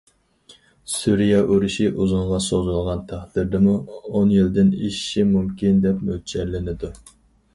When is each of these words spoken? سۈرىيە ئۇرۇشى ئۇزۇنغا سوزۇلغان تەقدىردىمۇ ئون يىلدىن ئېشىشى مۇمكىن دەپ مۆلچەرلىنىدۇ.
سۈرىيە 0.93 1.41
ئۇرۇشى 1.55 1.85
ئۇزۇنغا 1.89 2.39
سوزۇلغان 2.45 3.03
تەقدىردىمۇ 3.11 3.75
ئون 3.99 4.33
يىلدىن 4.37 4.71
ئېشىشى 4.79 5.27
مۇمكىن 5.35 5.85
دەپ 5.87 6.01
مۆلچەرلىنىدۇ. 6.09 6.91